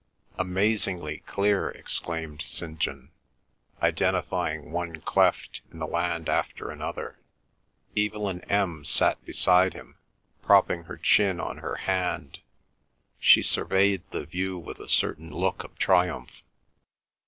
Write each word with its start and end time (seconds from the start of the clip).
"Amazingly 0.39 1.19
clear," 1.27 1.69
exclaimed 1.69 2.41
St. 2.41 2.79
John, 2.79 3.11
identifying 3.83 4.71
one 4.71 4.95
cleft 5.01 5.61
in 5.71 5.77
the 5.77 5.85
land 5.85 6.27
after 6.27 6.71
another. 6.71 7.19
Evelyn 7.95 8.41
M. 8.49 8.83
sat 8.83 9.23
beside 9.25 9.75
him, 9.75 9.99
propping 10.41 10.85
her 10.85 10.97
chin 10.97 11.39
on 11.39 11.59
her 11.59 11.75
hand. 11.75 12.39
She 13.19 13.43
surveyed 13.43 14.01
the 14.09 14.25
view 14.25 14.57
with 14.57 14.79
a 14.79 14.89
certain 14.89 15.29
look 15.29 15.63
of 15.63 15.77
triumph. 15.77 16.41